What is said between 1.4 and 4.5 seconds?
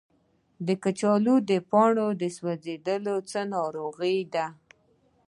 د پاڼو سوځیدل څه ناروغي ده؟